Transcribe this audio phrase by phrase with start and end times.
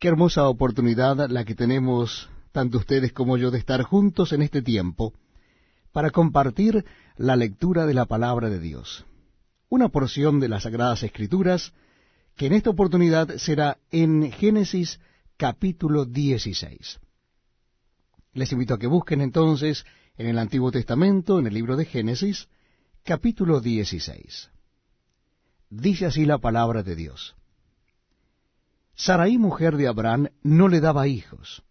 [0.00, 4.62] Qué hermosa oportunidad la que tenemos, tanto ustedes como yo, de estar juntos en este
[4.62, 5.12] tiempo
[5.92, 6.86] para compartir
[7.18, 9.04] la lectura de la palabra de Dios.
[9.68, 11.74] Una porción de las Sagradas Escrituras
[12.34, 15.00] que en esta oportunidad será en Génesis
[15.36, 16.98] capítulo 16.
[18.32, 19.84] Les invito a que busquen entonces
[20.16, 22.48] en el Antiguo Testamento, en el libro de Génesis,
[23.04, 24.50] capítulo 16.
[25.68, 27.36] Dice así la palabra de Dios.
[29.00, 31.62] Sarai, mujer de Abraham, no le daba hijos.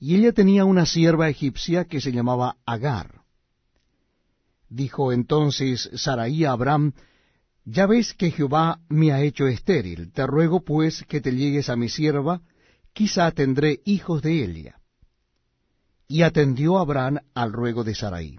[0.00, 3.20] Y ella tenía una sierva egipcia que se llamaba Agar.
[4.70, 6.94] Dijo entonces Sarai a Abraham,
[7.66, 11.76] Ya ves que Jehová me ha hecho estéril, te ruego pues que te llegues a
[11.76, 12.40] mi sierva,
[12.94, 14.80] quizá tendré hijos de ella.
[16.08, 18.38] Y atendió Abraham al ruego de Sarai.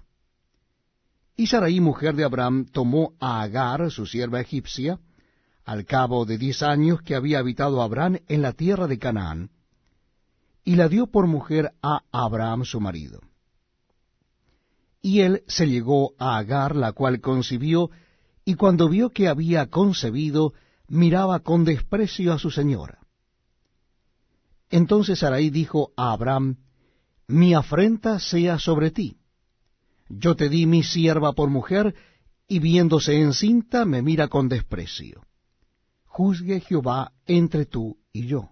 [1.36, 4.98] Y Sarai, mujer de Abraham, tomó a Agar, su sierva egipcia,
[5.66, 9.50] al cabo de diez años que había habitado Abraham en la tierra de Canaán,
[10.64, 13.20] y la dio por mujer a Abraham su marido.
[15.02, 17.90] Y él se llegó a Agar, la cual concibió,
[18.44, 20.54] y cuando vio que había concebido,
[20.86, 23.00] miraba con desprecio a su señora.
[24.70, 26.58] Entonces Sarai dijo a Abraham,
[27.26, 29.18] Mi afrenta sea sobre ti.
[30.08, 31.96] Yo te di mi sierva por mujer,
[32.46, 35.26] y viéndose encinta me mira con desprecio
[36.16, 38.48] juzgue Jehová entre tú y yo.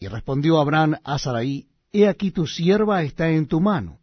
[0.00, 4.00] Y respondió Abraham a Sarai, He aquí tu sierva está en tu mano,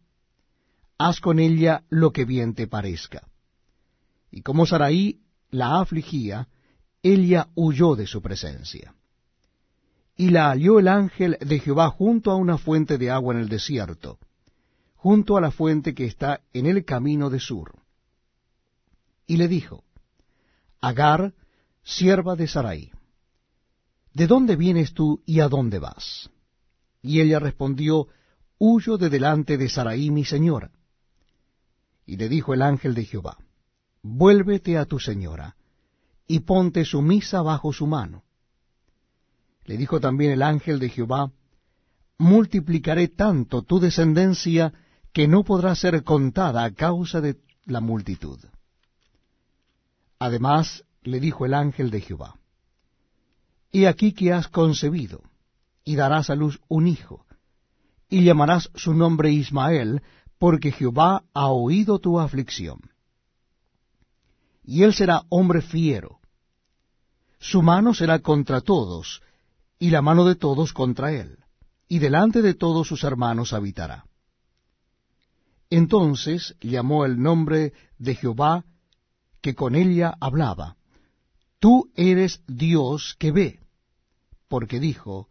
[0.96, 3.28] haz con ella lo que bien te parezca.
[4.30, 5.20] Y como Sarai
[5.50, 6.48] la afligía,
[7.02, 8.94] ella huyó de su presencia.
[10.16, 13.50] Y la halló el ángel de Jehová junto a una fuente de agua en el
[13.50, 14.18] desierto,
[14.96, 17.82] junto a la fuente que está en el camino de Sur.
[19.26, 19.84] Y le dijo,
[20.80, 21.34] Agar,
[21.82, 22.92] sierva de Sarai,
[24.14, 26.30] ¿de dónde vienes tú y a dónde vas?
[27.02, 28.08] Y ella respondió,
[28.58, 30.70] Huyo de delante de Sarai mi señora.
[32.06, 33.36] Y le dijo el ángel de Jehová,
[34.02, 35.56] Vuélvete a tu señora,
[36.26, 38.24] y ponte sumisa bajo su mano.
[39.64, 41.32] Le dijo también el ángel de Jehová,
[42.18, 44.72] Multiplicaré tanto tu descendencia
[45.12, 48.38] que no podrá ser contada a causa de la multitud.
[50.18, 52.36] Además, le dijo el ángel de Jehová,
[53.72, 55.22] He aquí que has concebido,
[55.84, 57.24] y darás a luz un hijo,
[58.08, 60.02] y llamarás su nombre Ismael,
[60.38, 62.80] porque Jehová ha oído tu aflicción.
[64.64, 66.20] Y él será hombre fiero.
[67.38, 69.22] Su mano será contra todos,
[69.78, 71.38] y la mano de todos contra él,
[71.88, 74.04] y delante de todos sus hermanos habitará.
[75.70, 78.64] Entonces llamó el nombre de Jehová,
[79.40, 80.76] que con ella hablaba,
[81.62, 83.60] Tú eres Dios que ve,
[84.48, 85.28] porque dijo,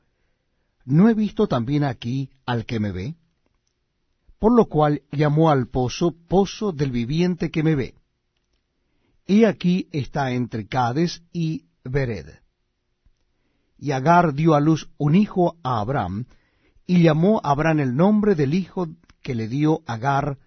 [0.85, 3.17] ¿no he visto también aquí al que me ve?
[4.39, 7.95] Por lo cual llamó al pozo pozo del viviente que me ve.
[9.27, 12.29] Y aquí está entre Cades y Bered.
[13.77, 16.27] Y Agar dio a luz un hijo a Abraham,
[16.87, 18.87] y llamó a Abraham el nombre del hijo
[19.21, 20.37] que le dio Agar,